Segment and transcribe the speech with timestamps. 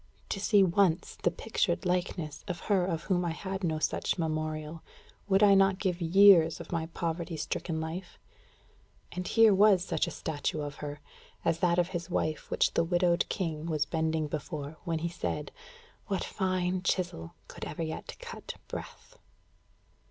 [0.29, 4.81] To see once the pictured likeness of her of whom I had no such memorial,
[5.29, 8.17] would I not give years of my poverty stricken life?
[9.11, 11.01] And here was such a statue of her,
[11.45, 15.51] as that of his wife which the widowed king was bending before, when he said:
[16.07, 19.19] "What fine chisel Could ever yet cut breath?"